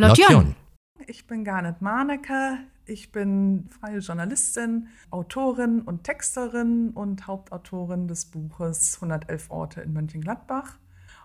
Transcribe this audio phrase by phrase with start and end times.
[0.00, 0.56] Lotjon.
[1.06, 2.58] Ich bin Garnet Marnecke.
[2.86, 10.78] Ich bin freie Journalistin, Autorin und Texterin und Hauptautorin des Buches 111 Orte in Mönchengladbach.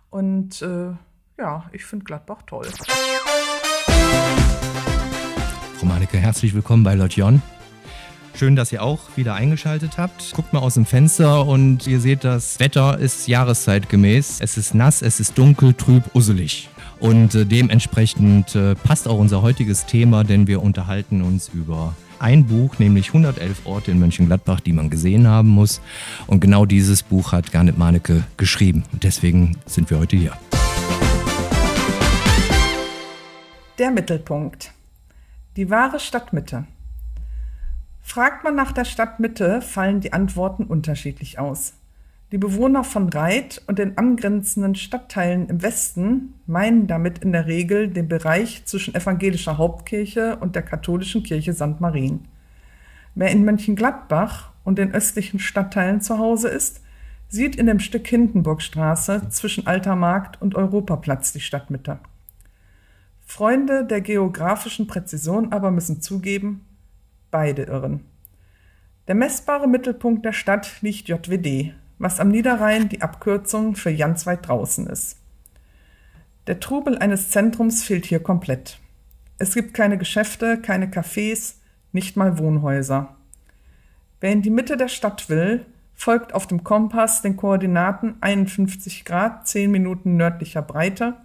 [0.10, 0.92] Und äh,
[1.40, 2.68] ja, ich finde Gladbach toll.
[5.78, 7.42] Frau Marnecke, herzlich willkommen bei Lotjon.
[8.36, 10.34] Schön, dass ihr auch wieder eingeschaltet habt.
[10.34, 14.42] Guckt mal aus dem Fenster und ihr seht, das Wetter ist jahreszeitgemäß.
[14.42, 16.70] Es ist nass, es ist dunkel, trüb, usselig.
[17.00, 22.46] Und äh, dementsprechend äh, passt auch unser heutiges Thema, denn wir unterhalten uns über ein
[22.46, 25.82] Buch, nämlich 111 Orte in Mönchengladbach, die man gesehen haben muss.
[26.28, 28.84] Und genau dieses Buch hat Garnet Manecke geschrieben.
[28.92, 30.34] Und deswegen sind wir heute hier.
[33.78, 34.72] Der Mittelpunkt.
[35.58, 36.66] Die wahre Stadtmitte.
[38.02, 41.74] Fragt man nach der Stadtmitte, fallen die Antworten unterschiedlich aus.
[42.36, 47.88] Die Bewohner von Reit und den angrenzenden Stadtteilen im Westen meinen damit in der Regel
[47.88, 51.80] den Bereich zwischen evangelischer Hauptkirche und der katholischen Kirche St.
[51.80, 52.28] Marien.
[53.14, 56.82] Wer in Mönchengladbach und den östlichen Stadtteilen zu Hause ist,
[57.30, 62.00] sieht in dem Stück Hindenburgstraße zwischen Alter Markt und Europaplatz die Stadtmitte.
[63.26, 66.66] Freunde der geografischen Präzision aber müssen zugeben,
[67.32, 68.02] beide irren.
[69.08, 74.48] Der messbare Mittelpunkt der Stadt liegt JWD, was am Niederrhein die Abkürzung für ganz weit
[74.48, 75.18] draußen ist.
[76.48, 78.80] Der Trubel eines Zentrums fehlt hier komplett.
[79.38, 81.56] Es gibt keine Geschäfte, keine Cafés,
[81.92, 83.16] nicht mal Wohnhäuser.
[84.22, 89.48] Wer in die Mitte der Stadt will, folgt auf dem Kompass den Koordinaten 51 Grad
[89.48, 91.16] 10 Minuten nördlicher Breite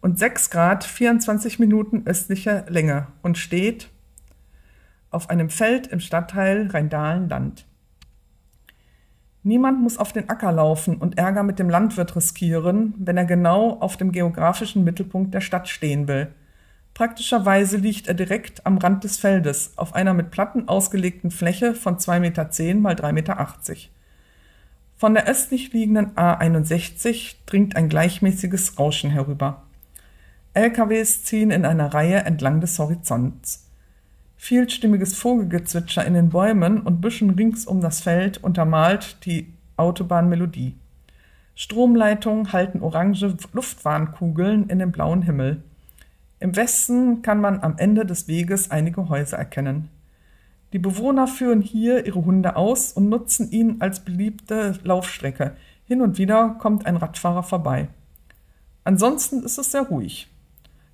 [0.00, 3.88] und 6 Grad 24 Minuten östlicher Länge und steht
[5.10, 7.66] auf einem Feld im Stadtteil Rheindahlen-Land.
[9.46, 13.78] Niemand muss auf den Acker laufen und Ärger mit dem Landwirt riskieren, wenn er genau
[13.78, 16.28] auf dem geografischen Mittelpunkt der Stadt stehen will.
[16.94, 21.98] Praktischerweise liegt er direkt am Rand des Feldes, auf einer mit Platten ausgelegten Fläche von
[21.98, 23.48] 2,10 Meter mal 3,80 Meter.
[24.96, 29.64] Von der östlich liegenden A61 dringt ein gleichmäßiges Rauschen herüber.
[30.54, 33.63] LKWs ziehen in einer Reihe entlang des Horizonts.
[34.44, 40.76] Vielstimmiges Vogelgezwitscher in den Bäumen und Büschen rings um das Feld untermalt die Autobahnmelodie.
[41.54, 45.62] Stromleitungen halten orange Luftwarnkugeln in den blauen Himmel.
[46.40, 49.88] Im Westen kann man am Ende des Weges einige Häuser erkennen.
[50.74, 55.56] Die Bewohner führen hier ihre Hunde aus und nutzen ihn als beliebte Laufstrecke.
[55.86, 57.88] Hin und wieder kommt ein Radfahrer vorbei.
[58.84, 60.28] Ansonsten ist es sehr ruhig.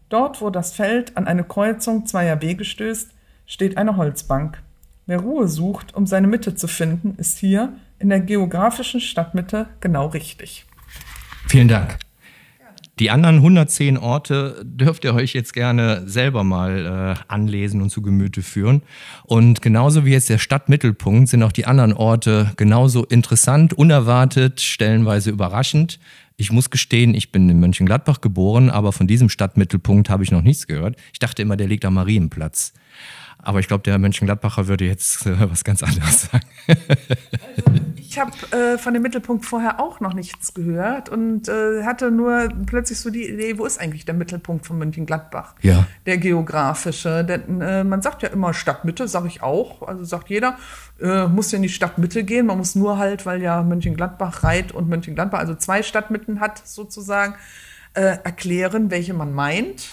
[0.09, 3.11] Dort, wo das Feld an eine Kreuzung zweier Wege stößt,
[3.50, 4.62] steht eine Holzbank.
[5.06, 10.06] Wer Ruhe sucht, um seine Mitte zu finden, ist hier in der geografischen Stadtmitte genau
[10.06, 10.66] richtig.
[11.49, 11.99] Vielen Dank.
[13.00, 18.03] Die anderen 110 Orte dürft ihr euch jetzt gerne selber mal äh, anlesen und zu
[18.03, 18.83] Gemüte führen.
[19.25, 25.31] Und genauso wie jetzt der Stadtmittelpunkt sind auch die anderen Orte genauso interessant, unerwartet, stellenweise
[25.31, 25.99] überraschend.
[26.37, 30.43] Ich muss gestehen, ich bin in Mönchengladbach geboren, aber von diesem Stadtmittelpunkt habe ich noch
[30.43, 30.97] nichts gehört.
[31.12, 32.75] Ich dachte immer, der liegt am Marienplatz.
[33.42, 36.46] Aber ich glaube, der Mönchengladbacher würde jetzt äh, was ganz anderes sagen.
[36.66, 42.10] also, ich habe äh, von dem Mittelpunkt vorher auch noch nichts gehört und äh, hatte
[42.10, 45.54] nur plötzlich so die Idee, wo ist eigentlich der Mittelpunkt von Mönchengladbach?
[45.62, 45.86] Ja.
[46.06, 47.24] Der geografische.
[47.24, 49.86] Denn äh, man sagt ja immer Stadtmitte, sage ich auch.
[49.86, 50.58] Also sagt jeder,
[51.00, 52.46] äh, muss ja in die Stadtmitte gehen.
[52.46, 57.34] Man muss nur halt, weil ja Mönchengladbach, Reit und Mönchengladbach, also zwei Stadtmitten hat sozusagen,
[57.94, 59.88] äh, erklären, welche man meint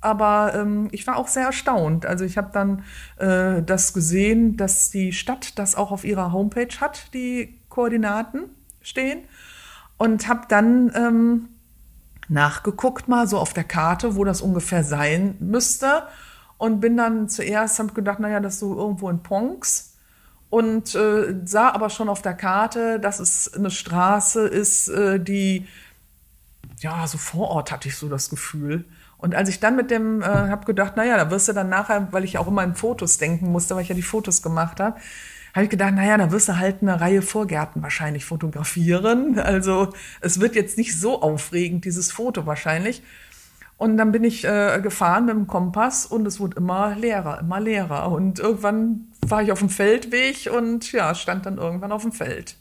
[0.00, 2.06] aber ähm, ich war auch sehr erstaunt.
[2.06, 2.84] Also ich habe dann
[3.16, 8.44] äh, das gesehen, dass die Stadt das auch auf ihrer Homepage hat, die Koordinaten
[8.80, 9.24] stehen.
[9.96, 11.48] Und habe dann ähm,
[12.28, 16.04] nachgeguckt mal so auf der Karte, wo das ungefähr sein müsste.
[16.56, 19.96] Und bin dann zuerst, habe gedacht, naja, das ist so irgendwo in Ponks.
[20.50, 25.66] Und äh, sah aber schon auf der Karte, dass es eine Straße ist, äh, die,
[26.78, 28.84] ja, so vor Ort hatte ich so das Gefühl.
[29.18, 32.08] Und als ich dann mit dem, äh, habe gedacht, naja, da wirst du dann nachher,
[32.12, 34.96] weil ich auch immer in Fotos denken musste, weil ich ja die Fotos gemacht habe,
[35.54, 39.38] habe ich gedacht, naja, da wirst du halt eine Reihe Vorgärten wahrscheinlich fotografieren.
[39.48, 43.02] Also es wird jetzt nicht so aufregend, dieses Foto wahrscheinlich.
[43.76, 47.60] Und dann bin ich äh, gefahren mit dem Kompass und es wurde immer leerer, immer
[47.60, 48.10] leerer.
[48.10, 52.56] Und irgendwann war ich auf dem Feldweg und ja, stand dann irgendwann auf dem Feld.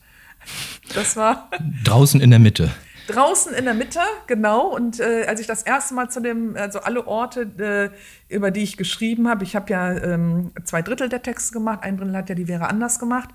[0.94, 1.50] Das war.
[1.84, 2.72] Draußen in der Mitte.
[3.08, 4.68] Draußen in der Mitte, genau.
[4.68, 7.92] Und äh, als ich das erste Mal zu dem, also alle Orte,
[8.30, 11.80] äh, über die ich geschrieben habe, ich habe ja ähm, zwei Drittel der Texte gemacht,
[11.84, 13.30] ein Drittel hat ja die Vera anders gemacht.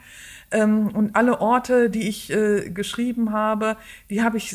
[0.50, 3.76] Ähm, und alle Orte, die ich äh, geschrieben habe,
[4.10, 4.54] die habe ich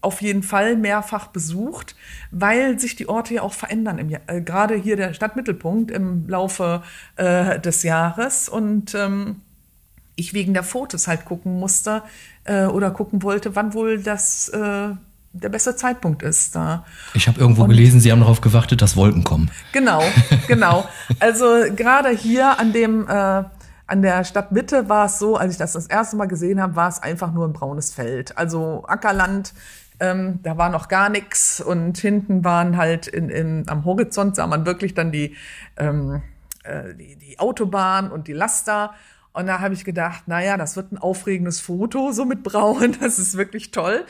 [0.00, 1.96] auf jeden Fall mehrfach besucht,
[2.30, 3.98] weil sich die Orte ja auch verändern.
[3.98, 6.82] Im, äh, gerade hier der Stadtmittelpunkt im Laufe
[7.16, 9.42] äh, des Jahres und ähm,
[10.16, 12.02] ich wegen der Fotos halt gucken musste
[12.46, 14.88] äh, oder gucken wollte, wann wohl das äh,
[15.32, 16.84] der beste Zeitpunkt ist da.
[17.14, 19.50] Ich habe irgendwo und, gelesen, Sie haben darauf gewartet, dass Wolken kommen.
[19.72, 20.02] Genau,
[20.48, 20.88] genau.
[21.20, 23.44] Also gerade hier an dem äh,
[23.88, 26.88] an der Stadtmitte war es so, als ich das das erste Mal gesehen habe, war
[26.88, 28.36] es einfach nur ein braunes Feld.
[28.36, 29.54] Also Ackerland,
[30.00, 34.46] ähm, da war noch gar nichts und hinten waren halt in, in, am Horizont sah
[34.46, 35.36] man wirklich dann die,
[35.76, 36.22] ähm,
[36.64, 38.92] äh, die, die Autobahn und die Laster
[39.36, 43.18] und da habe ich gedacht, naja, das wird ein aufregendes Foto, so mit Braun, das
[43.18, 44.06] ist wirklich toll.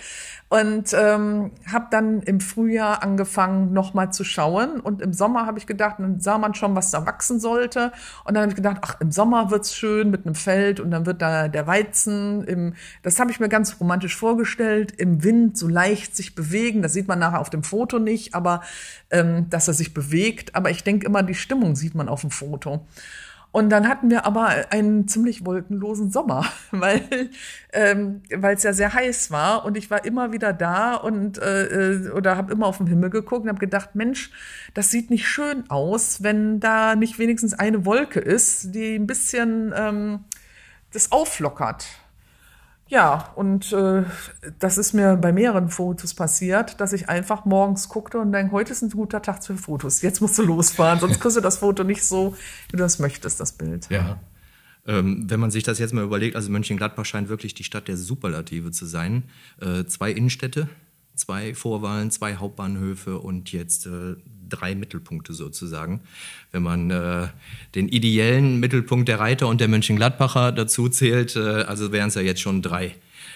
[0.48, 4.78] Und ähm, habe dann im Frühjahr angefangen, nochmal zu schauen.
[4.78, 7.90] Und im Sommer habe ich gedacht, dann sah man schon, was da wachsen sollte.
[8.24, 11.06] Und dann habe ich gedacht, ach, im Sommer wird's schön mit einem Feld und dann
[11.06, 15.66] wird da der Weizen im, das habe ich mir ganz romantisch vorgestellt, im Wind so
[15.66, 16.82] leicht sich bewegen.
[16.82, 18.60] Das sieht man nachher auf dem Foto nicht, aber
[19.10, 20.54] ähm, dass er sich bewegt.
[20.54, 22.86] Aber ich denke immer, die Stimmung sieht man auf dem Foto.
[23.56, 27.30] Und dann hatten wir aber einen ziemlich wolkenlosen Sommer, weil
[27.72, 32.10] ähm, es ja sehr heiß war und ich war immer wieder da und äh, äh
[32.10, 34.30] oder habe immer auf den Himmel geguckt und habe gedacht, Mensch,
[34.74, 39.72] das sieht nicht schön aus, wenn da nicht wenigstens eine Wolke ist, die ein bisschen
[39.74, 40.24] ähm,
[40.92, 41.86] das auflockert.
[42.88, 44.04] Ja, und äh,
[44.60, 48.72] das ist mir bei mehreren Fotos passiert, dass ich einfach morgens guckte und denke, heute
[48.72, 50.02] ist ein guter Tag für Fotos.
[50.02, 52.36] Jetzt musst du losfahren, sonst kriegst du das Foto nicht so,
[52.68, 53.88] wie du das möchtest, das Bild.
[53.90, 54.20] Ja.
[54.86, 57.96] Ähm, wenn man sich das jetzt mal überlegt, also Mönchengladbach scheint wirklich die Stadt der
[57.96, 59.24] Superlative zu sein.
[59.60, 60.68] Äh, zwei Innenstädte,
[61.16, 64.16] zwei Vorwahlen, zwei Hauptbahnhöfe und jetzt äh,
[64.48, 66.00] drei Mittelpunkte sozusagen.
[66.52, 67.28] Wenn man äh,
[67.74, 72.22] den ideellen Mittelpunkt der Reiter und der Mönchengladbacher dazu zählt, äh, also wären es ja
[72.22, 72.94] jetzt schon drei.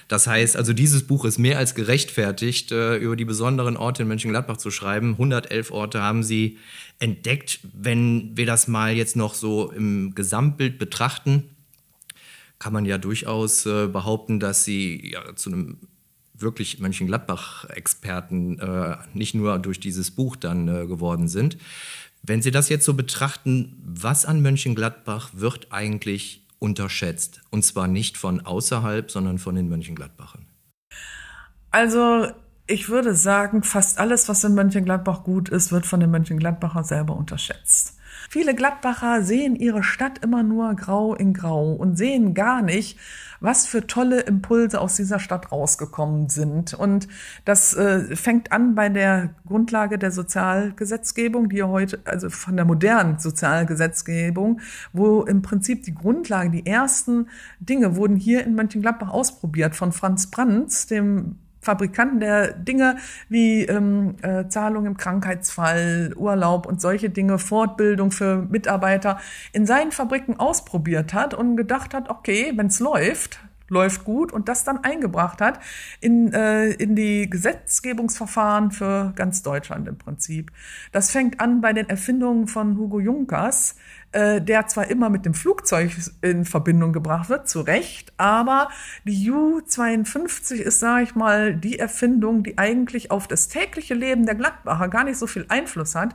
[0.09, 4.09] Das heißt, also dieses Buch ist mehr als gerechtfertigt, äh, über die besonderen Orte in
[4.09, 5.13] Mönchengladbach zu schreiben.
[5.13, 6.59] 111 Orte haben sie
[6.99, 7.61] entdeckt.
[7.73, 11.45] Wenn wir das mal jetzt noch so im Gesamtbild betrachten,
[12.59, 15.79] kann man ja durchaus äh, behaupten, dass sie ja, zu einem
[16.41, 21.59] wirklich Mönchengladbach-Experten äh, nicht nur durch dieses Buch dann äh, geworden sind.
[22.23, 27.41] Wenn Sie das jetzt so betrachten, was an Mönchengladbach wird eigentlich unterschätzt?
[27.51, 30.47] Und zwar nicht von außerhalb, sondern von den Mönchengladbachern.
[31.71, 32.29] Also
[32.67, 37.17] ich würde sagen, fast alles, was in Mönchengladbach gut ist, wird von den Mönchengladbacher selber
[37.17, 37.97] unterschätzt.
[38.29, 42.99] Viele Gladbacher sehen ihre Stadt immer nur grau in grau und sehen gar nicht,
[43.41, 46.75] was für tolle Impulse aus dieser Stadt rausgekommen sind.
[46.75, 47.09] Und
[47.45, 53.19] das äh, fängt an bei der Grundlage der Sozialgesetzgebung, die heute, also von der modernen
[53.19, 54.61] Sozialgesetzgebung,
[54.93, 57.29] wo im Prinzip die Grundlage, die ersten
[57.59, 62.97] Dinge wurden hier in Mönchengladbach ausprobiert von Franz Brandt, dem Fabrikanten der Dinge
[63.29, 69.19] wie ähm, äh, Zahlung im Krankheitsfall, Urlaub und solche Dinge, Fortbildung für Mitarbeiter
[69.53, 73.41] in seinen Fabriken ausprobiert hat und gedacht hat, okay, wenn es läuft,
[73.71, 75.61] läuft gut und das dann eingebracht hat
[76.01, 80.51] in, äh, in die Gesetzgebungsverfahren für ganz Deutschland im Prinzip.
[80.93, 83.77] Das fängt an bei den Erfindungen von Hugo Junkers,
[84.13, 88.69] äh, der zwar immer mit dem Flugzeug in Verbindung gebracht wird, zu Recht, aber
[89.05, 94.35] die U-52 ist, sage ich mal, die Erfindung, die eigentlich auf das tägliche Leben der
[94.35, 96.15] Gladbacher gar nicht so viel Einfluss hat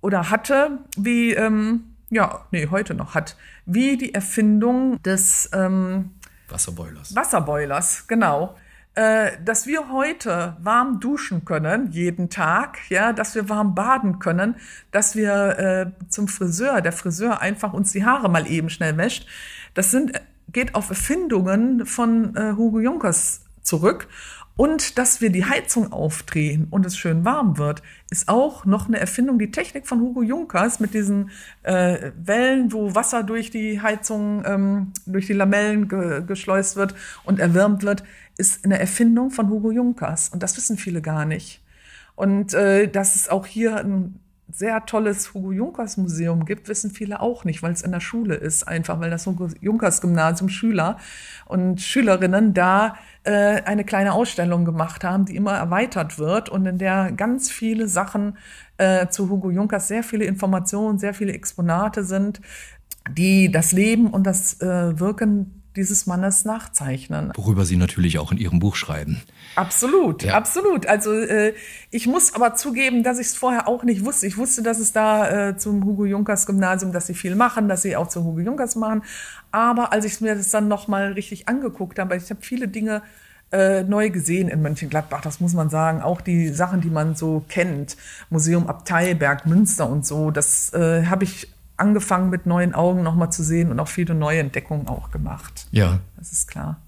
[0.00, 3.36] oder hatte, wie, ähm, ja, nee, heute noch hat,
[3.66, 6.12] wie die Erfindung des ähm,
[6.48, 7.14] Wasserboilers.
[7.14, 8.56] Wasserboilers, genau.
[8.98, 14.56] Äh, dass wir heute warm duschen können, jeden Tag, ja, dass wir warm baden können,
[14.90, 19.28] dass wir äh, zum Friseur, der Friseur einfach uns die Haare mal eben schnell wäscht.
[19.74, 24.08] Das sind, geht auf Erfindungen von äh, Hugo Junkers zurück.
[24.58, 28.98] Und dass wir die Heizung aufdrehen und es schön warm wird, ist auch noch eine
[28.98, 29.38] Erfindung.
[29.38, 31.30] Die Technik von Hugo Junkers mit diesen
[31.62, 37.38] äh, Wellen, wo Wasser durch die Heizung, ähm, durch die Lamellen ge geschleust wird und
[37.38, 38.02] erwärmt wird,
[38.36, 40.28] ist eine Erfindung von Hugo Junkers.
[40.30, 41.62] Und das wissen viele gar nicht.
[42.16, 44.18] Und äh, dass es auch hier ein
[44.50, 48.34] sehr tolles Hugo Junkers Museum gibt, wissen viele auch nicht, weil es in der Schule
[48.34, 50.96] ist, einfach weil das Hugo Junkers Gymnasium Schüler
[51.46, 56.78] und Schülerinnen da äh, eine kleine Ausstellung gemacht haben, die immer erweitert wird und in
[56.78, 58.38] der ganz viele Sachen
[58.78, 62.40] äh, zu Hugo Junkers, sehr viele Informationen, sehr viele Exponate sind,
[63.10, 67.32] die das Leben und das äh, Wirken dieses Mannes nachzeichnen.
[67.36, 69.22] Worüber Sie natürlich auch in Ihrem Buch schreiben.
[69.56, 70.34] Absolut, ja.
[70.34, 70.86] absolut.
[70.86, 71.54] Also äh,
[71.90, 74.26] ich muss aber zugeben, dass ich es vorher auch nicht wusste.
[74.26, 77.82] Ich wusste, dass es da äh, zum Hugo Junkers Gymnasium, dass sie viel machen, dass
[77.82, 79.02] sie auch zu Hugo Junkers machen.
[79.50, 83.02] Aber als ich mir das dann nochmal richtig angeguckt habe, ich habe viele Dinge
[83.50, 86.02] äh, neu gesehen in Mönchengladbach, das muss man sagen.
[86.02, 87.96] Auch die Sachen, die man so kennt,
[88.28, 93.42] Museum Abteilberg, Münster und so, das äh, habe ich angefangen mit neuen Augen nochmal zu
[93.42, 95.66] sehen und auch viele neue Entdeckungen auch gemacht.
[95.70, 96.00] Ja.
[96.16, 96.80] Das ist klar.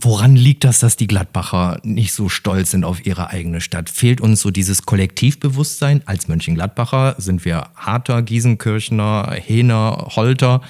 [0.00, 3.90] Woran liegt das, dass die Gladbacher nicht so stolz sind auf ihre eigene Stadt?
[3.90, 6.02] Fehlt uns so dieses Kollektivbewusstsein?
[6.06, 10.60] Als Mönchengladbacher sind wir Harter, Giesenkirchner, Hener, Holter,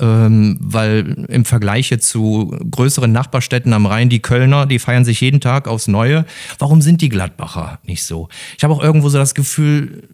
[0.00, 5.40] ähm, weil im Vergleich zu größeren Nachbarstädten am Rhein, die Kölner, die feiern sich jeden
[5.40, 6.24] Tag aufs Neue.
[6.58, 8.28] Warum sind die Gladbacher nicht so?
[8.56, 10.08] Ich habe auch irgendwo so das Gefühl,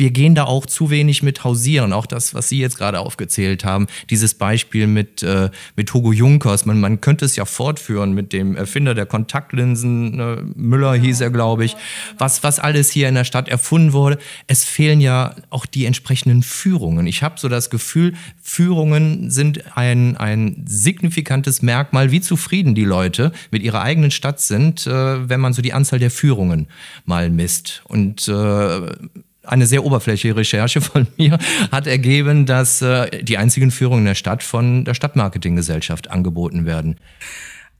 [0.00, 1.92] wir gehen da auch zu wenig mit hausieren.
[1.92, 6.64] Auch das, was Sie jetzt gerade aufgezählt haben, dieses Beispiel mit, äh, mit Hugo Junkers.
[6.64, 10.42] Man, man könnte es ja fortführen mit dem Erfinder der Kontaktlinsen, ne?
[10.56, 11.76] Müller hieß er, glaube ich,
[12.16, 14.18] was, was alles hier in der Stadt erfunden wurde.
[14.46, 17.06] Es fehlen ja auch die entsprechenden Führungen.
[17.06, 23.32] Ich habe so das Gefühl, Führungen sind ein, ein signifikantes Merkmal, wie zufrieden die Leute
[23.50, 26.68] mit ihrer eigenen Stadt sind, äh, wenn man so die Anzahl der Führungen
[27.04, 27.82] mal misst.
[27.84, 28.80] Und äh,
[29.50, 31.38] eine sehr oberflächliche Recherche von mir
[31.70, 36.96] hat ergeben, dass äh, die einzigen Führungen in der Stadt von der Stadtmarketinggesellschaft angeboten werden.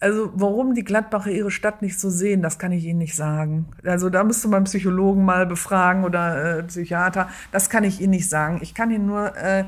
[0.01, 3.67] Also warum die Gladbacher ihre Stadt nicht so sehen, das kann ich Ihnen nicht sagen.
[3.85, 7.29] Also da müsste man Psychologen mal befragen oder äh, Psychiater.
[7.53, 8.61] Das kann ich Ihnen nicht sagen.
[8.63, 9.65] Ich kann Ihnen nur äh,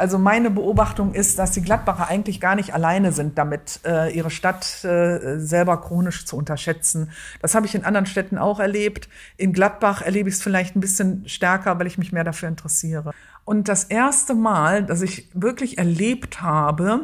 [0.00, 4.30] also meine Beobachtung ist, dass die Gladbacher eigentlich gar nicht alleine sind damit, äh, ihre
[4.30, 7.10] Stadt äh, selber chronisch zu unterschätzen.
[7.42, 9.10] Das habe ich in anderen Städten auch erlebt.
[9.36, 13.12] In Gladbach erlebe ich es vielleicht ein bisschen stärker, weil ich mich mehr dafür interessiere.
[13.44, 17.00] Und das erste Mal, dass ich wirklich erlebt habe,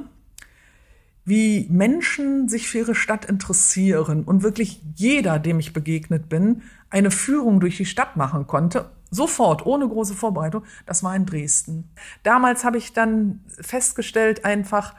[1.27, 7.11] wie Menschen sich für ihre Stadt interessieren und wirklich jeder, dem ich begegnet bin, eine
[7.11, 11.91] Führung durch die Stadt machen konnte sofort, ohne große Vorbereitung, das war in Dresden.
[12.23, 14.95] Damals habe ich dann festgestellt einfach,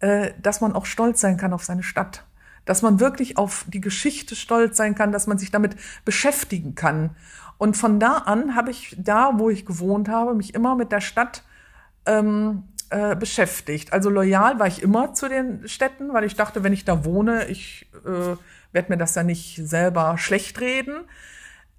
[0.00, 2.24] äh, dass man auch stolz sein kann auf seine Stadt.
[2.64, 7.16] Dass man wirklich auf die Geschichte stolz sein kann, dass man sich damit beschäftigen kann.
[7.58, 11.00] Und von da an habe ich da, wo ich gewohnt habe, mich immer mit der
[11.00, 11.42] Stadt
[12.06, 13.92] ähm, äh, beschäftigt.
[13.94, 17.46] Also loyal war ich immer zu den Städten, weil ich dachte, wenn ich da wohne,
[17.46, 18.36] ich äh,
[18.72, 21.04] werde mir das ja nicht selber schlecht reden.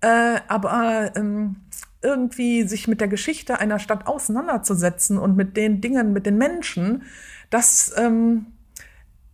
[0.02, 1.58] Äh, aber ähm,
[2.02, 7.04] irgendwie sich mit der Geschichte einer Stadt auseinanderzusetzen und mit den Dingen, mit den Menschen,
[7.52, 8.48] das ähm,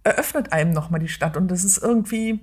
[0.03, 1.37] eröffnet einem nochmal die Stadt.
[1.37, 2.41] Und das ist irgendwie,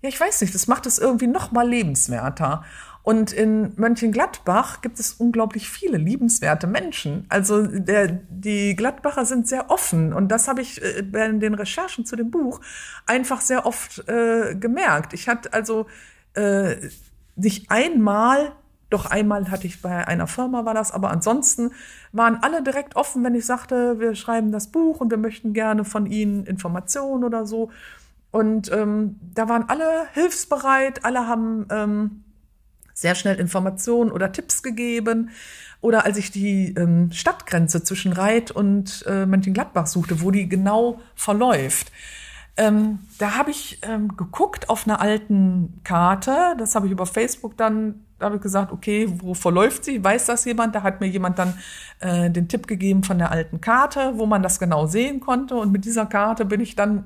[0.00, 2.64] ja, ich weiß nicht, das macht es irgendwie nochmal lebenswerter.
[3.02, 7.24] Und in Mönchengladbach gibt es unglaublich viele liebenswerte Menschen.
[7.28, 12.04] Also der, die Gladbacher sind sehr offen und das habe ich äh, bei den Recherchen
[12.04, 12.60] zu dem Buch
[13.06, 15.14] einfach sehr oft äh, gemerkt.
[15.14, 15.86] Ich hatte also
[16.34, 16.76] äh,
[17.36, 18.52] sich einmal,
[18.90, 21.70] doch einmal hatte ich bei einer Firma war das, aber ansonsten
[22.12, 25.84] waren alle direkt offen, wenn ich sagte, wir schreiben das Buch und wir möchten gerne
[25.84, 27.70] von Ihnen Informationen oder so.
[28.30, 32.24] Und ähm, da waren alle hilfsbereit, alle haben ähm,
[33.00, 35.30] sehr schnell Informationen oder Tipps gegeben.
[35.80, 41.00] Oder als ich die ähm, Stadtgrenze zwischen Reit und äh, Mönchengladbach suchte, wo die genau
[41.14, 41.90] verläuft,
[42.58, 46.54] ähm, da habe ich ähm, geguckt auf einer alten Karte.
[46.58, 50.04] Das habe ich über Facebook dann, da habe ich gesagt, okay, wo verläuft sie?
[50.04, 50.74] Weiß das jemand?
[50.74, 51.54] Da hat mir jemand dann
[52.00, 55.54] äh, den Tipp gegeben von der alten Karte, wo man das genau sehen konnte.
[55.54, 57.04] Und mit dieser Karte bin ich dann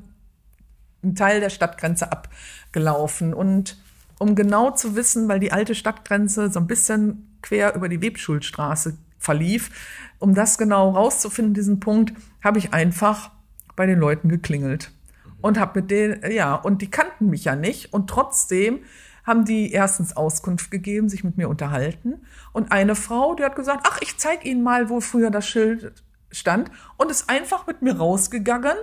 [1.04, 3.32] einen Teil der Stadtgrenze abgelaufen.
[3.32, 3.76] Und
[4.18, 8.96] um genau zu wissen, weil die alte Stadtgrenze so ein bisschen quer über die Webschulstraße
[9.18, 9.70] verlief,
[10.18, 13.30] um das genau rauszufinden, diesen Punkt, habe ich einfach
[13.76, 14.92] bei den Leuten geklingelt
[15.40, 17.92] und habe mit denen, ja, und die kannten mich ja nicht.
[17.92, 18.80] Und trotzdem
[19.24, 22.22] haben die erstens Auskunft gegeben, sich mit mir unterhalten.
[22.52, 25.92] Und eine Frau, die hat gesagt, ach, ich zeig Ihnen mal, wo früher das Schild
[26.30, 26.70] stand.
[26.96, 28.76] Und ist einfach mit mir rausgegangen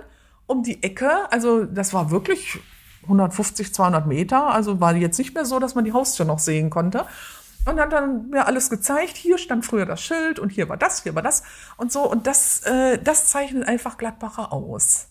[0.46, 2.60] um die Ecke, also das war wirklich
[3.04, 6.70] 150, 200 Meter, also war jetzt nicht mehr so, dass man die Haustür noch sehen
[6.70, 7.04] konnte.
[7.64, 11.04] Und hat dann mir alles gezeigt, hier stand früher das Schild und hier war das,
[11.04, 11.44] hier war das
[11.76, 12.02] und so.
[12.10, 15.06] Und das, äh, das zeichnet einfach Gladbacher aus.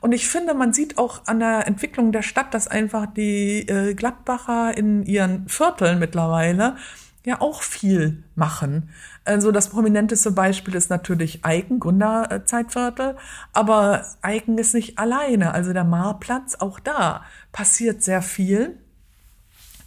[0.00, 3.94] Und ich finde, man sieht auch an der Entwicklung der Stadt, dass einfach die äh,
[3.94, 6.76] Gladbacher in ihren Vierteln mittlerweile
[7.24, 8.90] ja auch viel machen.
[9.24, 13.16] Also das prominenteste Beispiel ist natürlich Eiken, Gründerzeitviertel,
[13.52, 15.52] aber Eiken ist nicht alleine.
[15.52, 18.78] Also der Marplatz, auch da passiert sehr viel.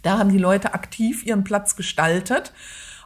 [0.02, 2.52] Da haben die Leute aktiv ihren Platz gestaltet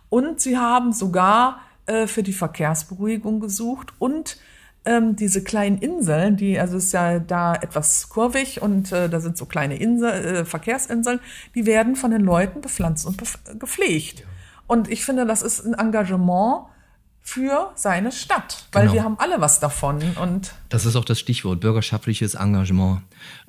[0.09, 4.39] und sie haben sogar äh, für die Verkehrsberuhigung gesucht und
[4.85, 9.37] ähm, diese kleinen Inseln, die, also ist ja da etwas kurvig und äh, da sind
[9.37, 11.21] so kleine Insel, äh, Verkehrsinseln,
[11.55, 13.23] die werden von den Leuten bepflanzt und
[13.59, 14.21] gepflegt.
[14.21, 14.27] Ja.
[14.67, 16.67] Und ich finde, das ist ein Engagement,
[17.23, 18.95] für seine Stadt, weil genau.
[18.95, 20.03] wir haben alle was davon.
[20.21, 23.01] Und das ist auch das Stichwort, bürgerschaftliches Engagement.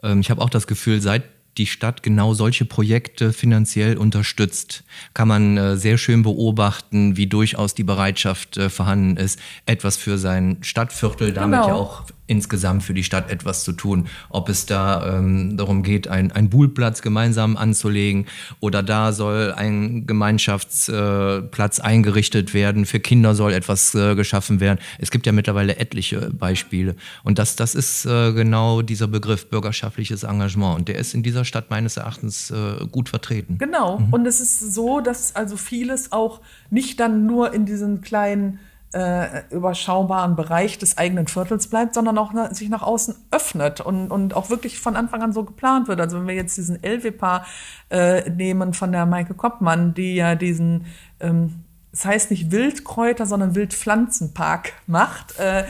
[0.04, 1.24] Ähm, ich habe auch das Gefühl, seit
[1.58, 4.84] die Stadt genau solche Projekte finanziell unterstützt,
[5.14, 10.18] kann man äh, sehr schön beobachten, wie durchaus die Bereitschaft äh, vorhanden ist, etwas für
[10.18, 11.68] sein Stadtviertel, damit genau.
[11.68, 14.08] ja auch insgesamt für die Stadt etwas zu tun.
[14.30, 18.28] Ob es da ähm, darum geht, ein, ein Buhlplatz gemeinsam anzulegen
[18.60, 24.80] oder da soll ein Gemeinschaftsplatz äh, eingerichtet werden, für Kinder soll etwas äh, geschaffen werden.
[25.00, 26.96] Es gibt ja mittlerweile etliche Beispiele.
[27.24, 30.80] Und das, das ist äh, genau dieser Begriff bürgerschaftliches Engagement.
[30.80, 33.58] Und der ist in dieser Stadt meines Erachtens äh, gut vertreten.
[33.58, 34.00] Genau.
[34.00, 34.14] Mhm.
[34.14, 38.60] Und es ist so, dass also vieles auch nicht dann nur in diesen kleinen
[38.94, 44.12] äh, überschaubaren Bereich des eigenen Viertels bleibt, sondern auch na, sich nach außen öffnet und,
[44.12, 46.00] und auch wirklich von Anfang an so geplant wird.
[46.00, 47.46] Also wenn wir jetzt diesen LWPA
[47.90, 50.86] äh, nehmen von der Maike Koppmann, die ja diesen,
[51.20, 55.40] ähm, es das heißt nicht Wildkräuter, sondern Wildpflanzenpark macht.
[55.40, 55.66] Äh,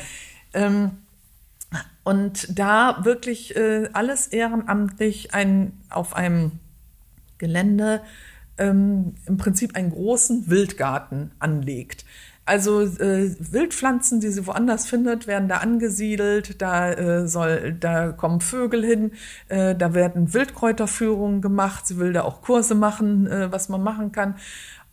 [0.54, 0.92] ähm,
[2.04, 6.60] und da wirklich äh, alles ehrenamtlich ein, auf einem
[7.38, 8.02] Gelände
[8.58, 12.06] ähm, im Prinzip einen großen Wildgarten anlegt.
[12.46, 16.62] Also äh, Wildpflanzen, die sie woanders findet, werden da angesiedelt.
[16.62, 19.12] Da äh, soll, da kommen Vögel hin.
[19.48, 21.88] Äh, da werden Wildkräuterführungen gemacht.
[21.88, 24.36] Sie will da auch Kurse machen, äh, was man machen kann.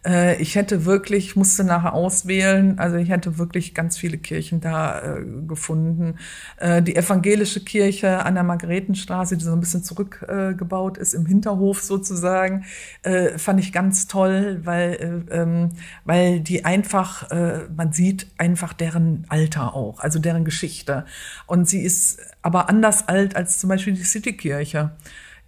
[0.06, 5.00] äh, ich hätte wirklich, musste nachher auswählen, also ich hätte wirklich ganz viele Kirchen da
[5.00, 6.16] äh, gefunden.
[6.56, 11.82] Äh, die evangelische Kirche an der Margaretenstraße, die so ein bisschen zurückgebaut ist, im Hinterhof
[11.82, 12.64] sozusagen,
[13.02, 15.68] äh, fand ich ganz toll, weil, äh, ähm,
[16.06, 21.04] weil die einfach, äh, man sieht einfach deren Alter auch, also deren Geschichte.
[21.46, 24.92] Und sie ist aber anders alt als zum Beispiel die Citykirche,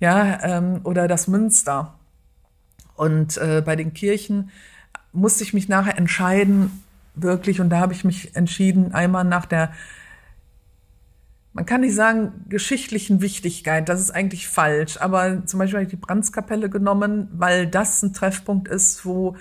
[0.00, 1.94] ja, ähm, oder das Münster.
[2.96, 4.50] Und äh, bei den Kirchen
[5.12, 6.82] musste ich mich nachher entscheiden,
[7.14, 9.70] wirklich, und da habe ich mich entschieden, einmal nach der,
[11.52, 15.90] man kann nicht sagen, geschichtlichen Wichtigkeit, das ist eigentlich falsch, aber zum Beispiel habe ich
[15.90, 19.36] die Brandskapelle genommen, weil das ein Treffpunkt ist, wo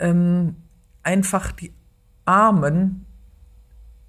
[0.00, 0.54] ähm,
[1.02, 1.72] einfach die
[2.26, 3.06] Armen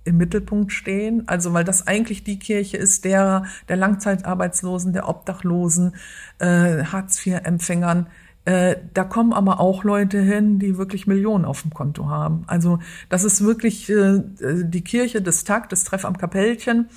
[0.03, 1.27] im Mittelpunkt stehen.
[1.27, 5.95] Also weil das eigentlich die Kirche ist der, der Langzeitarbeitslosen, der Obdachlosen,
[6.39, 8.07] äh, Hartz-IV-Empfängern.
[8.43, 12.43] Äh, da kommen aber auch Leute hin, die wirklich Millionen auf dem Konto haben.
[12.47, 16.89] Also das ist wirklich äh, die Kirche des Tag, des Treff am Kapellchen,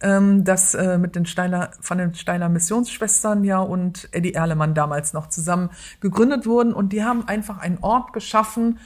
[0.00, 5.12] ähm, das äh, mit den Steiner, von den Steiner Missionsschwestern ja und Eddie Erlemann damals
[5.14, 6.72] noch zusammen gegründet wurden.
[6.72, 8.78] Und die haben einfach einen Ort geschaffen,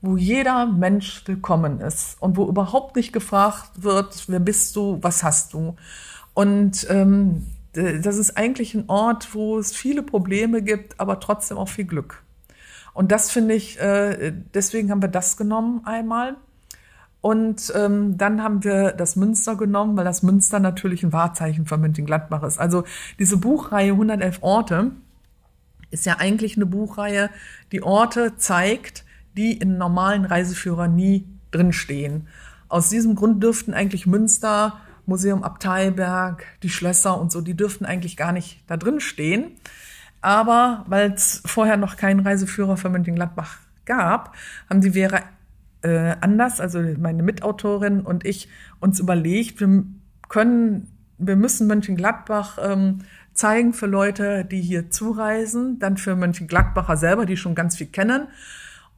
[0.00, 5.24] wo jeder Mensch willkommen ist und wo überhaupt nicht gefragt wird, wer bist du, was
[5.24, 5.76] hast du.
[6.34, 11.68] Und ähm, das ist eigentlich ein Ort, wo es viele Probleme gibt, aber trotzdem auch
[11.68, 12.22] viel Glück.
[12.94, 16.36] Und das finde ich, äh, deswegen haben wir das genommen einmal.
[17.20, 21.80] Und ähm, dann haben wir das Münster genommen, weil das Münster natürlich ein Wahrzeichen von
[21.80, 22.58] Mönchengladbach ist.
[22.58, 22.84] Also
[23.18, 24.92] diese Buchreihe 111 Orte
[25.90, 27.30] ist ja eigentlich eine Buchreihe,
[27.72, 29.04] die Orte zeigt,
[29.38, 32.26] die in normalen Reiseführer nie drinstehen.
[32.68, 38.16] Aus diesem Grund dürften eigentlich Münster, Museum Abteiberg, die Schlösser und so, die dürften eigentlich
[38.16, 39.52] gar nicht da drin stehen.
[40.20, 44.34] Aber weil es vorher noch keinen Reiseführer für Mönchengladbach gab,
[44.68, 45.20] haben die Vera
[45.82, 48.48] äh, anders, also meine Mitautorin und ich,
[48.80, 49.84] uns überlegt, wir
[50.28, 52.98] können, wir müssen Mönchengladbach ähm,
[53.34, 58.26] zeigen für Leute, die hier zureisen, dann für Mönchengladbacher selber, die schon ganz viel kennen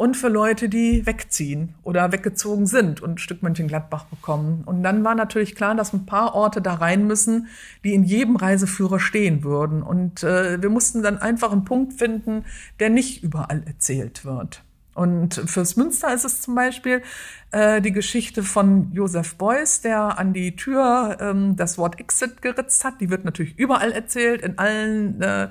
[0.01, 4.63] und für Leute, die wegziehen oder weggezogen sind und ein Stück Mönchengladbach bekommen.
[4.65, 7.49] Und dann war natürlich klar, dass ein paar Orte da rein müssen,
[7.85, 9.83] die in jedem Reiseführer stehen würden.
[9.83, 12.47] Und äh, wir mussten dann einfach einen Punkt finden,
[12.79, 14.63] der nicht überall erzählt wird.
[14.95, 17.03] Und fürs Münster ist es zum Beispiel
[17.51, 22.87] äh, die Geschichte von Joseph Beuys, der an die Tür ähm, das Wort Exit geritzt
[22.87, 23.03] hat.
[23.03, 25.51] Die wird natürlich überall erzählt, in allen äh,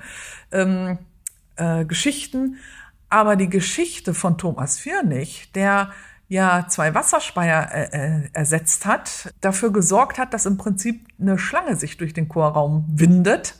[0.50, 0.98] ähm,
[1.54, 2.56] äh, Geschichten.
[3.10, 5.90] Aber die Geschichte von Thomas Firnig, der
[6.28, 11.74] ja zwei Wasserspeier äh, äh, ersetzt hat, dafür gesorgt hat, dass im Prinzip eine Schlange
[11.74, 13.56] sich durch den Chorraum windet,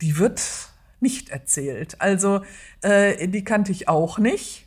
[0.00, 2.00] die wird nicht erzählt.
[2.00, 2.40] Also
[2.80, 4.66] äh, die kannte ich auch nicht.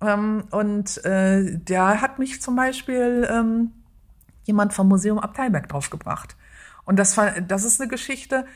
[0.00, 3.72] Ähm, und äh, der hat mich zum Beispiel ähm,
[4.44, 6.34] jemand vom Museum Abteilberg draufgebracht.
[6.84, 8.46] Und das, das ist eine Geschichte,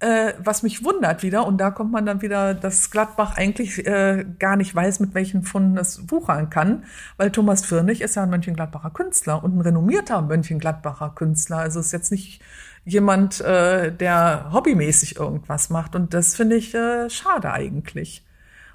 [0.00, 4.24] äh, was mich wundert wieder, und da kommt man dann wieder, dass Gladbach eigentlich äh,
[4.38, 6.84] gar nicht weiß, mit welchen Funden es wuchern kann,
[7.16, 11.58] weil Thomas Firnig ist ja ein Mönchengladbacher Künstler und ein renommierter Mönchengladbacher Künstler.
[11.58, 12.42] Also ist jetzt nicht
[12.84, 15.94] jemand, äh, der hobbymäßig irgendwas macht.
[15.94, 18.24] Und das finde ich äh, schade eigentlich.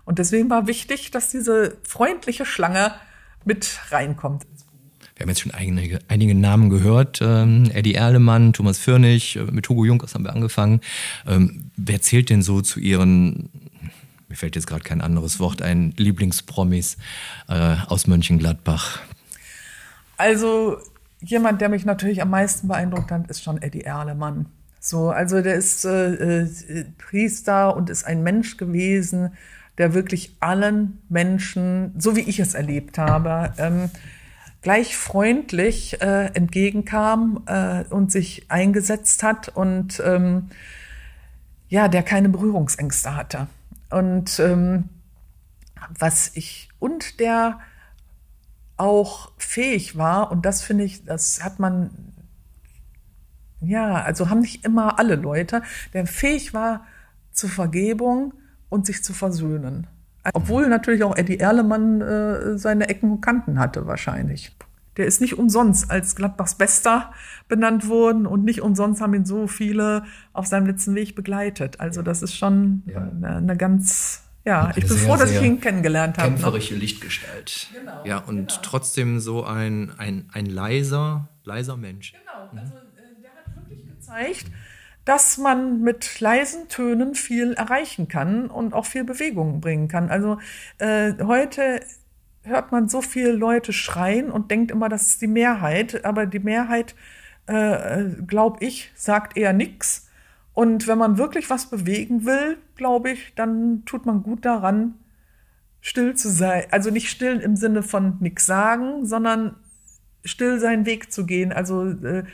[0.05, 2.93] Und deswegen war wichtig, dass diese freundliche Schlange
[3.45, 4.45] mit reinkommt
[5.19, 7.19] wir haben jetzt schon einige, einige Namen gehört.
[7.21, 10.79] Ähm, Eddie Erlemann, Thomas Firnig, äh, mit Hugo Junkers haben wir angefangen.
[11.27, 13.49] Ähm, wer zählt denn so zu Ihren,
[14.29, 16.95] mir fällt jetzt gerade kein anderes Wort ein, Lieblingspromis
[17.49, 19.01] äh, aus Mönchengladbach?
[20.15, 20.77] Also
[21.19, 24.45] jemand, der mich natürlich am meisten beeindruckt hat, ist schon Eddie Erlemann.
[24.79, 29.33] So, also der ist äh, äh, Priester und ist ein Mensch gewesen,
[29.77, 33.89] der wirklich allen Menschen, so wie ich es erlebt habe, ähm,
[34.61, 40.49] gleich freundlich äh, entgegenkam äh, und sich eingesetzt hat und ähm,
[41.69, 43.47] ja, der keine Berührungsängste hatte.
[43.89, 44.89] Und ähm,
[45.97, 47.59] was ich und der
[48.77, 51.91] auch fähig war, und das finde ich, das hat man,
[53.61, 56.85] ja, also haben nicht immer alle Leute, der fähig war
[57.31, 58.33] zur Vergebung
[58.69, 59.87] und sich zu versöhnen.
[60.33, 64.55] Obwohl natürlich auch Eddie Erlemann äh, seine Ecken und Kanten hatte wahrscheinlich.
[64.97, 67.13] Der ist nicht umsonst als Gladbachs Bester
[67.47, 71.79] benannt worden und nicht umsonst haben ihn so viele auf seinem letzten Weg begleitet.
[71.79, 72.97] Also das ist schon ja.
[72.97, 76.29] eine, eine, ganz, ja, ich bin sehr, froh, dass ich ihn kennengelernt habe.
[76.29, 76.81] Kämpferische ne?
[76.81, 77.69] Lichtgestalt.
[77.73, 78.61] Genau, ja, und genau.
[78.61, 82.11] trotzdem so ein, ein, ein leiser, leiser Mensch.
[82.11, 84.47] Genau, also äh, der hat wirklich gezeigt,
[85.09, 90.11] dass man mit leisen Tönen viel erreichen kann und auch viel Bewegung bringen kann.
[90.11, 90.37] Also
[90.77, 91.79] äh, heute
[92.43, 96.37] hört man so viele Leute schreien und denkt immer, das ist die Mehrheit, aber die
[96.37, 96.93] Mehrheit,
[97.47, 100.07] äh, glaube ich, sagt eher nichts.
[100.53, 104.93] Und wenn man wirklich was bewegen will, glaube ich, dann tut man gut daran,
[105.81, 106.65] still zu sein.
[106.69, 109.55] Also nicht still im Sinne von nichts sagen, sondern
[110.23, 111.51] still seinen Weg zu gehen.
[111.51, 112.25] Also äh,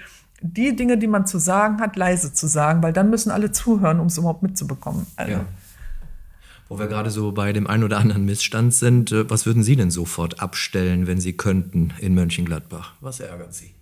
[0.41, 3.99] die Dinge, die man zu sagen hat, leise zu sagen, weil dann müssen alle zuhören,
[3.99, 5.07] um es überhaupt mitzubekommen.
[5.15, 5.31] Also.
[5.31, 5.45] Ja.
[6.67, 9.75] Wo wir gerade so bei dem einen oder anderen Missstand sind, äh, was würden Sie
[9.75, 12.93] denn sofort abstellen, wenn Sie könnten in Mönchengladbach?
[13.01, 13.75] Was ärgert Sie?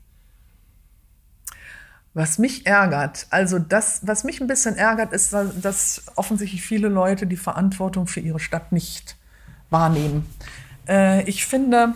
[2.13, 7.25] Was mich ärgert, also das, was mich ein bisschen ärgert, ist, dass offensichtlich viele Leute
[7.25, 9.15] die Verantwortung für ihre Stadt nicht
[9.71, 10.27] wahrnehmen.
[10.87, 11.93] Äh, ich finde,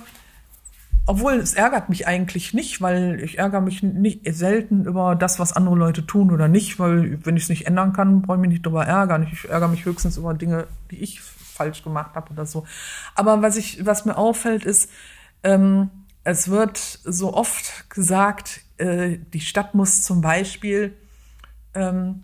[1.08, 5.54] obwohl es ärgert mich eigentlich nicht, weil ich ärgere mich nicht selten über das, was
[5.54, 8.52] andere Leute tun oder nicht, weil wenn ich es nicht ändern kann, brauche ich mich
[8.52, 9.26] nicht darüber ärgern.
[9.32, 12.66] Ich ärgere mich höchstens über Dinge, die ich falsch gemacht habe oder so.
[13.16, 14.92] Aber was ich, was mir auffällt, ist,
[15.44, 15.90] ähm,
[16.26, 20.94] es wird so oft gesagt, äh, die Stadt muss zum Beispiel
[21.74, 22.24] ähm,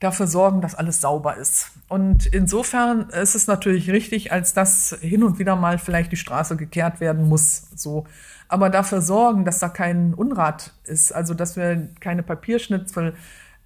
[0.00, 1.70] dafür sorgen, dass alles sauber ist.
[1.88, 6.56] Und insofern ist es natürlich richtig, als dass hin und wieder mal vielleicht die Straße
[6.56, 8.06] gekehrt werden muss, so.
[8.48, 13.14] Aber dafür sorgen, dass da kein Unrat ist, also dass wir keine Papierschnitzel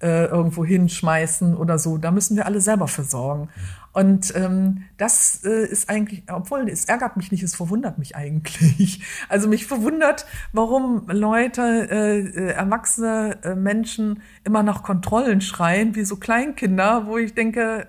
[0.03, 1.97] äh, irgendwo hinschmeißen oder so.
[1.97, 3.49] Da müssen wir alle selber für sorgen.
[3.93, 9.01] Und ähm, das äh, ist eigentlich, obwohl es ärgert mich nicht, es verwundert mich eigentlich.
[9.29, 16.03] Also mich verwundert, warum Leute, äh, äh, erwachsene äh, Menschen immer nach Kontrollen schreien, wie
[16.03, 17.87] so Kleinkinder, wo ich denke,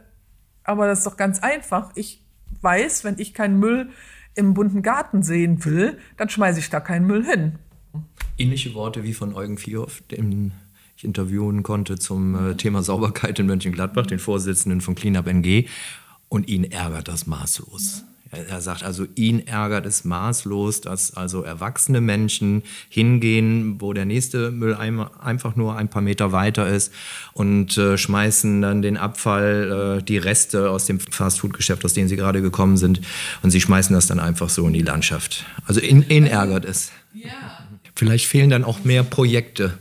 [0.62, 1.90] aber das ist doch ganz einfach.
[1.96, 2.22] Ich
[2.61, 3.90] weiß, wenn ich keinen Müll
[4.35, 7.59] im bunten Garten sehen will, dann schmeiße ich da keinen Müll hin.
[8.38, 10.53] Ähnliche Worte wie von Eugen Vierhoff, dem
[11.04, 15.66] ich interviewen konnte zum äh, Thema Sauberkeit in Mönchengladbach, den Vorsitzenden von Cleanup NG.
[16.28, 18.04] Und ihn ärgert das maßlos.
[18.30, 24.50] Er sagt also, ihn ärgert es maßlos, dass also erwachsene Menschen hingehen, wo der nächste
[24.50, 26.92] Mülleimer einfach nur ein paar Meter weiter ist
[27.32, 32.16] und äh, schmeißen dann den Abfall, äh, die Reste aus dem Fastfood-Geschäft, aus dem sie
[32.16, 33.02] gerade gekommen sind,
[33.42, 35.44] und sie schmeißen das dann einfach so in die Landschaft.
[35.66, 36.90] Also ihn, ihn ärgert es.
[37.14, 37.30] Ja.
[37.94, 39.78] Vielleicht fehlen dann auch mehr Projekte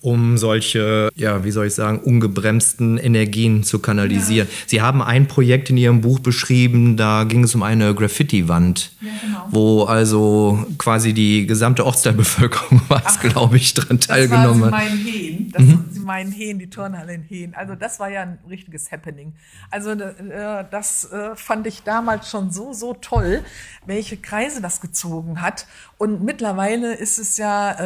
[0.00, 4.48] um solche, ja, wie soll ich sagen, ungebremsten Energien zu kanalisieren.
[4.48, 4.54] Ja.
[4.66, 9.08] Sie haben ein Projekt in Ihrem Buch beschrieben, da ging es um eine Graffiti-Wand, ja,
[9.20, 9.46] genau.
[9.50, 14.72] wo also quasi die gesamte Ortsteilbevölkerung was, glaube ich, dran teilgenommen hat.
[14.72, 15.84] Das war Hehen, das mhm.
[15.90, 17.54] Sie meinen Hehen, die Turnhalle in Hehen.
[17.54, 19.34] Also das war ja ein richtiges Happening.
[19.70, 23.42] Also äh, das äh, fand ich damals schon so, so toll,
[23.86, 25.66] welche Kreise das gezogen hat.
[25.98, 27.76] Und mittlerweile ist es ja...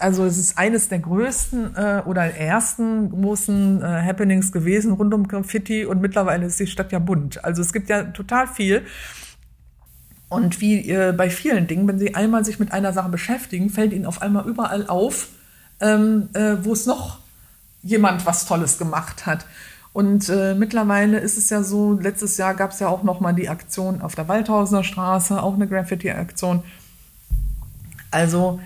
[0.00, 5.28] Also es ist eines der größten äh, oder ersten großen äh, Happenings gewesen rund um
[5.28, 7.44] Graffiti und mittlerweile ist die Stadt ja bunt.
[7.44, 8.82] Also es gibt ja total viel.
[10.30, 13.92] Und wie äh, bei vielen Dingen, wenn Sie einmal sich mit einer Sache beschäftigen, fällt
[13.92, 15.28] Ihnen auf einmal überall auf,
[15.80, 17.18] ähm, äh, wo es noch
[17.82, 19.44] jemand was Tolles gemacht hat.
[19.92, 23.32] Und äh, mittlerweile ist es ja so, letztes Jahr gab es ja auch noch mal
[23.32, 26.62] die Aktion auf der Waldhausener Straße, auch eine Graffiti-Aktion.
[28.12, 28.60] Also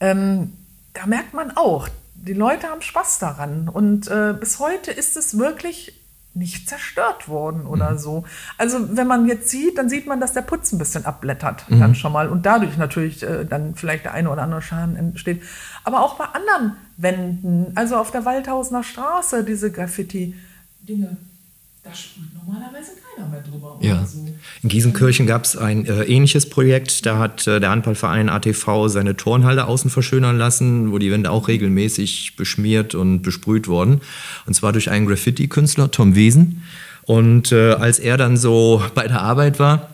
[0.00, 0.52] ähm,
[0.96, 3.68] da merkt man auch, die Leute haben Spaß daran.
[3.68, 6.00] Und äh, bis heute ist es wirklich
[6.34, 7.98] nicht zerstört worden oder mhm.
[7.98, 8.24] so.
[8.58, 11.80] Also wenn man jetzt sieht, dann sieht man, dass der Putz ein bisschen abblättert mhm.
[11.80, 15.42] dann schon mal und dadurch natürlich äh, dann vielleicht der eine oder andere Schaden entsteht.
[15.84, 21.16] Aber auch bei anderen Wänden, also auf der Waldhausener Straße, diese Graffiti-Dinge,
[21.86, 23.78] da spielt normalerweise keiner mehr drüber.
[23.80, 24.04] Ja.
[24.04, 24.26] So.
[24.62, 27.06] In Giesenkirchen gab es ein äh, ähnliches Projekt.
[27.06, 31.48] Da hat äh, der Handballverein ATV seine Turnhalle außen verschönern lassen, wo die Wände auch
[31.48, 34.00] regelmäßig beschmiert und besprüht wurden.
[34.46, 36.62] Und zwar durch einen Graffiti-Künstler, Tom Wiesen.
[37.02, 39.90] Und äh, als er dann so bei der Arbeit war,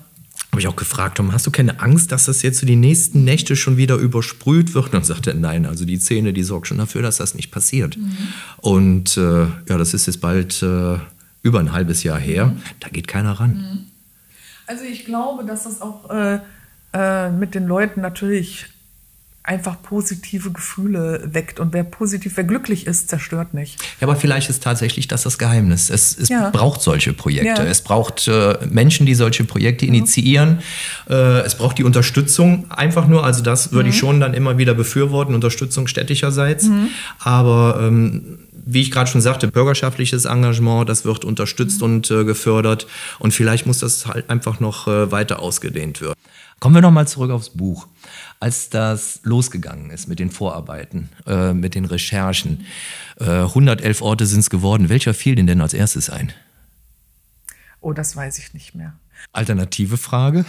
[0.51, 3.25] habe ich auch gefragt, Tom, hast du keine Angst, dass das jetzt so die nächsten
[3.25, 4.87] Nächte schon wieder übersprüht wird?
[4.87, 7.51] Und dann sagte er, nein, also die Szene, die sorgt schon dafür, dass das nicht
[7.51, 7.97] passiert.
[7.97, 8.17] Mhm.
[8.59, 10.97] Und äh, ja, das ist jetzt bald äh,
[11.43, 12.63] über ein halbes Jahr her, mhm.
[12.81, 13.55] da geht keiner ran.
[13.57, 13.87] Mhm.
[14.67, 16.39] Also ich glaube, dass das auch äh,
[16.93, 18.67] äh, mit den Leuten natürlich
[19.45, 21.59] einfach positive Gefühle weckt.
[21.59, 23.81] Und wer positiv, wer glücklich ist, zerstört nicht.
[24.01, 25.91] Ja, aber vielleicht ist tatsächlich das das Geheimnis.
[25.91, 26.51] Es, es ja.
[26.51, 27.63] braucht solche Projekte.
[27.63, 27.69] Ja.
[27.69, 30.61] Es braucht äh, Menschen, die solche Projekte initiieren.
[31.09, 31.13] Mhm.
[31.13, 33.25] Äh, es braucht die Unterstützung einfach nur.
[33.25, 33.91] Also das würde mhm.
[33.91, 36.67] ich schon dann immer wieder befürworten, Unterstützung städtischerseits.
[36.67, 36.89] Mhm.
[37.19, 41.87] Aber ähm, wie ich gerade schon sagte, bürgerschaftliches Engagement, das wird unterstützt mhm.
[41.87, 42.87] und äh, gefördert.
[43.19, 46.15] Und vielleicht muss das halt einfach noch äh, weiter ausgedehnt werden.
[46.61, 47.89] Kommen wir nochmal zurück aufs Buch.
[48.39, 52.65] Als das losgegangen ist mit den Vorarbeiten, äh, mit den Recherchen,
[53.19, 54.89] 111 äh, Orte sind es geworden.
[54.89, 56.33] Welcher fiel denn denn als erstes ein?
[57.81, 58.95] Oh, das weiß ich nicht mehr.
[59.33, 60.45] Alternative Frage.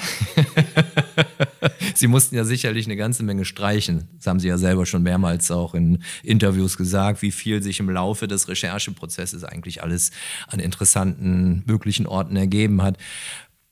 [1.96, 4.08] Sie mussten ja sicherlich eine ganze Menge streichen.
[4.18, 7.90] Das haben Sie ja selber schon mehrmals auch in Interviews gesagt, wie viel sich im
[7.90, 10.12] Laufe des Rechercheprozesses eigentlich alles
[10.48, 12.98] an interessanten möglichen Orten ergeben hat.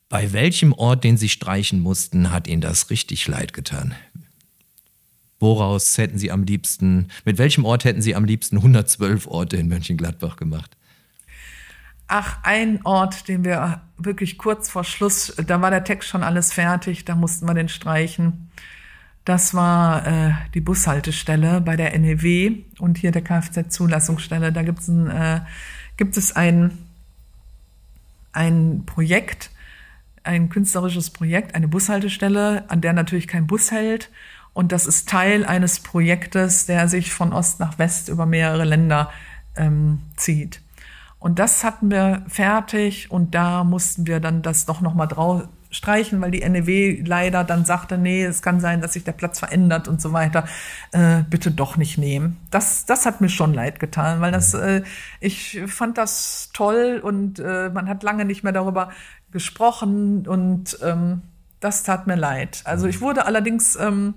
[0.10, 3.96] Bei welchem Ort, den Sie streichen mussten, hat Ihnen das richtig leid getan?
[5.40, 9.68] Woraus hätten Sie am liebsten, mit welchem Ort hätten Sie am liebsten 112 Orte in
[9.68, 10.78] Mönchengladbach gemacht?
[12.14, 16.52] Ach, ein Ort, den wir wirklich kurz vor Schluss, da war der Text schon alles
[16.52, 18.52] fertig, da mussten wir den streichen.
[19.24, 24.52] Das war äh, die Bushaltestelle bei der NEW und hier der Kfz-Zulassungsstelle.
[24.52, 25.40] Da gibt's ein, äh,
[25.96, 26.80] gibt es ein,
[28.34, 29.50] ein Projekt,
[30.24, 34.10] ein künstlerisches Projekt, eine Bushaltestelle, an der natürlich kein Bus hält.
[34.52, 39.10] Und das ist Teil eines Projektes, der sich von Ost nach West über mehrere Länder
[39.56, 40.61] ähm, zieht.
[41.22, 46.20] Und das hatten wir fertig und da mussten wir dann das doch nochmal drauf streichen,
[46.20, 49.88] weil die NEW leider dann sagte, nee, es kann sein, dass sich der Platz verändert
[49.88, 50.46] und so weiter.
[50.92, 52.38] Äh, bitte doch nicht nehmen.
[52.50, 54.82] Das, das hat mir schon leid getan, weil das, äh,
[55.20, 58.90] ich fand das toll und äh, man hat lange nicht mehr darüber
[59.32, 61.22] gesprochen und ähm,
[61.60, 62.62] das tat mir leid.
[62.66, 64.16] Also ich wurde allerdings ähm,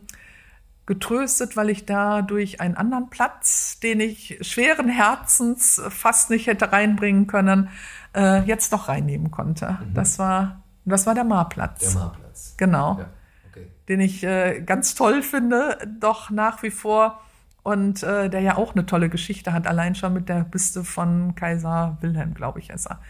[0.87, 6.73] getröstet, weil ich da durch einen anderen Platz, den ich schweren Herzens fast nicht hätte
[6.73, 7.71] reinbringen können,
[8.15, 9.79] äh, jetzt doch reinnehmen konnte.
[9.81, 9.95] Mhm.
[9.95, 11.93] Das war das war der Marplatz.
[11.93, 12.55] Der Marplatz.
[12.57, 12.99] Genau.
[12.99, 13.07] Ja,
[13.51, 13.67] okay.
[13.89, 17.21] Den ich äh, ganz toll finde, doch nach wie vor
[17.63, 21.35] und äh, der ja auch eine tolle Geschichte hat, allein schon mit der Büste von
[21.35, 22.97] Kaiser Wilhelm, glaube ich, ist er.
[22.97, 23.03] Mhm.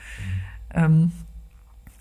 [0.77, 1.13] Ähm,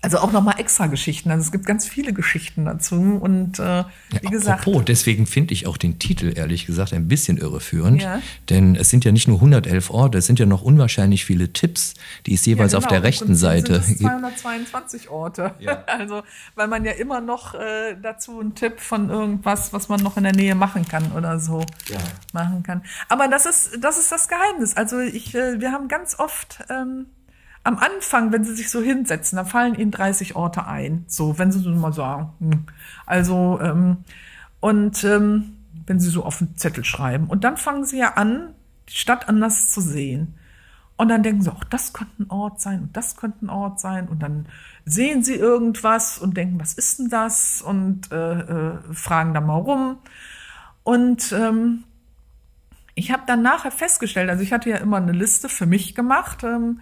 [0.04, 1.30] Also auch nochmal extra Geschichten.
[1.30, 2.94] Also es gibt ganz viele Geschichten dazu.
[2.94, 3.86] Und äh, Ja,
[4.20, 4.60] wie gesagt.
[4.60, 8.02] apropos, deswegen finde ich auch den Titel ehrlich gesagt ein bisschen irreführend.
[8.02, 8.20] Ja.
[8.50, 11.94] Denn es sind ja nicht nur 111 Orte, es sind ja noch unwahrscheinlich viele Tipps,
[12.26, 12.90] die es jeweils Ja, auf genau.
[12.90, 14.00] der Im rechten Prinzip Seite gibt.
[14.00, 15.54] 222 Orte.
[15.58, 15.84] Ja.
[15.94, 16.22] Also,
[16.54, 20.24] weil man ja immer noch äh, dazu einen Tipp von irgendwas, was man noch in
[20.24, 21.98] der Nähe machen kann oder so Ja.
[22.32, 22.82] machen kann.
[23.08, 24.76] Aber das ist, das ist das Geheimnis.
[24.76, 27.06] Also ich, äh, wir haben ganz oft ähm,
[27.64, 31.04] am Anfang, wenn sie sich so hinsetzen, da fallen ihnen 30 Orte ein.
[31.08, 32.32] So, wenn sie so mal sagen.
[32.38, 32.66] Hm.
[33.06, 34.04] Also, ähm,
[34.60, 37.26] und ähm, wenn sie so auf den Zettel schreiben.
[37.26, 38.54] Und dann fangen sie ja an,
[38.88, 40.34] die Stadt anders zu sehen.
[40.96, 43.80] Und dann denken sie, auch das könnte ein Ort sein und das könnte ein Ort
[43.80, 44.08] sein.
[44.08, 44.46] Und dann
[44.84, 47.62] sehen sie irgendwas und denken, was ist denn das?
[47.62, 49.98] Und äh, äh, fragen dann mal rum.
[50.84, 51.84] Und ähm,
[52.94, 56.44] ich habe dann nachher festgestellt, also ich hatte ja immer eine Liste für mich gemacht
[56.44, 56.80] ähm,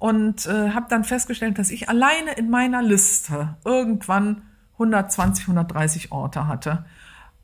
[0.00, 6.48] und äh, habe dann festgestellt, dass ich alleine in meiner Liste irgendwann 120, 130 Orte
[6.48, 6.86] hatte.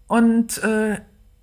[0.09, 0.99] Und äh,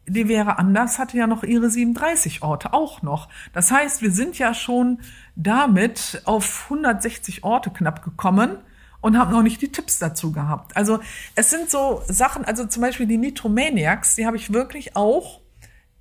[0.08, 3.30] die wäre anders, hatte ja noch ihre 37 Orte auch noch.
[3.54, 5.02] Das heißt, wir sind ja schon
[5.36, 8.58] damit auf 160 Orte knapp gekommen
[9.00, 10.76] und haben noch nicht die Tipps dazu gehabt.
[10.76, 11.00] Also
[11.36, 15.42] es sind so Sachen, also zum Beispiel die Nitromaniacs, die habe ich wirklich auch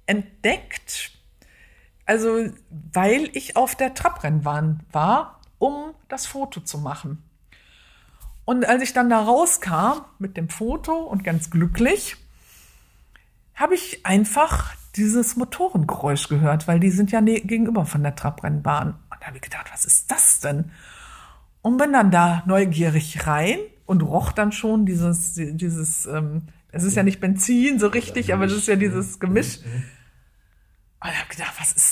[0.07, 1.12] entdeckt,
[2.07, 2.47] also
[2.93, 7.23] weil ich auf der Trabrennbahn war, um das Foto zu machen.
[8.45, 12.17] Und als ich dann da rauskam mit dem Foto und ganz glücklich,
[13.55, 18.89] habe ich einfach dieses Motorengeräusch gehört, weil die sind ja ne gegenüber von der Trabrennbahn.
[18.89, 20.73] Und da habe ich gedacht, was ist das denn?
[21.63, 26.97] Und bin dann da neugierig rein und roch dann schon dieses, dieses, ähm, es ist
[26.97, 29.61] ja nicht Benzin so richtig, aber es ist ja dieses Gemisch.
[31.01, 31.92] Und ich habe gedacht, was ist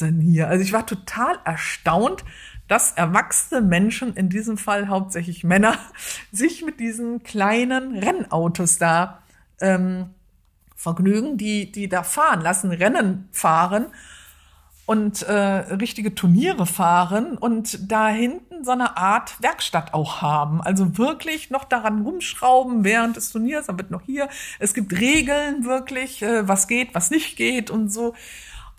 [0.00, 0.48] denn hier?
[0.48, 2.24] Also ich war total erstaunt,
[2.68, 5.76] dass erwachsene Menschen, in diesem Fall hauptsächlich Männer,
[6.32, 9.22] sich mit diesen kleinen Rennautos da
[9.60, 10.10] ähm,
[10.76, 13.86] vergnügen, die, die da fahren, lassen Rennen fahren
[14.86, 20.60] und äh, richtige Turniere fahren und da hinten so eine Art Werkstatt auch haben.
[20.60, 24.28] Also wirklich noch daran rumschrauben während des Turniers, wird noch hier.
[24.58, 28.14] Es gibt Regeln wirklich, äh, was geht, was nicht geht und so.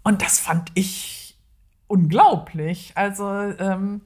[0.05, 1.35] Und das fand ich
[1.87, 2.91] unglaublich.
[2.93, 4.01] Also ähm,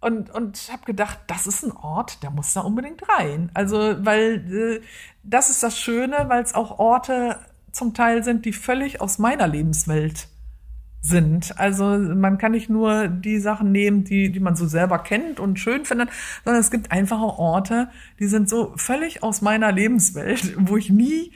[0.00, 3.50] und und habe gedacht, das ist ein Ort, der muss da unbedingt rein.
[3.54, 4.80] Also weil äh,
[5.22, 7.38] das ist das Schöne, weil es auch Orte
[7.72, 10.28] zum Teil sind, die völlig aus meiner Lebenswelt
[11.00, 11.58] sind.
[11.58, 15.58] Also man kann nicht nur die Sachen nehmen, die, die man so selber kennt und
[15.58, 16.10] schön findet,
[16.44, 21.32] sondern es gibt einfache Orte, die sind so völlig aus meiner Lebenswelt, wo ich nie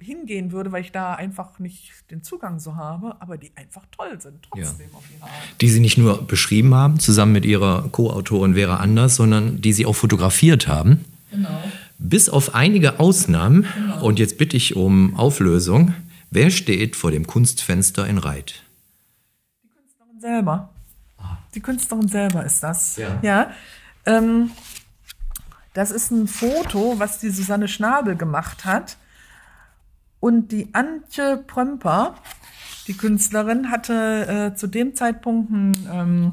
[0.00, 4.20] hingehen würde, weil ich da einfach nicht den Zugang so habe, aber die einfach toll
[4.20, 5.32] sind, trotzdem auf ihre Art.
[5.60, 9.86] Die Sie nicht nur beschrieben haben, zusammen mit Ihrer Co-Autorin Vera Anders, sondern die Sie
[9.86, 11.04] auch fotografiert haben.
[11.30, 11.62] Genau.
[11.98, 13.66] Bis auf einige Ausnahmen,
[14.00, 15.94] und jetzt bitte ich um Auflösung,
[16.30, 18.62] wer steht vor dem Kunstfenster in Reit?
[19.62, 20.70] Künstlerin selber.
[21.54, 22.96] Die Künstlerin selber ist das.
[22.96, 23.18] Ja.
[23.22, 23.50] ja
[24.06, 24.50] ähm,
[25.74, 28.96] das ist ein Foto, was die Susanne Schnabel gemacht hat.
[30.20, 32.14] Und die Antje Prömper,
[32.86, 36.32] die Künstlerin, hatte äh, zu dem Zeitpunkt ein, ähm,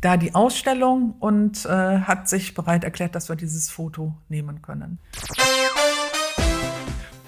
[0.00, 4.98] da die Ausstellung und äh, hat sich bereit erklärt, dass wir dieses Foto nehmen können.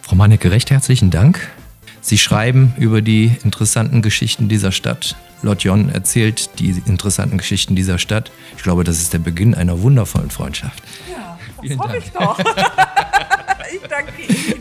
[0.02, 1.48] Frau Mannecke, recht herzlichen Dank.
[2.00, 5.16] Sie schreiben über die interessanten Geschichten dieser Stadt.
[5.42, 8.32] Lord John erzählt die interessanten Geschichten dieser Stadt.
[8.56, 10.82] Ich glaube, das ist der Beginn einer wundervollen Freundschaft.
[11.10, 12.04] Ja, das Vielen hoffe Dank.
[12.04, 12.38] ich doch.
[13.72, 14.57] ich danke Ihnen.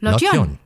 [0.00, 0.28] Lotion.
[0.28, 0.58] Lotion.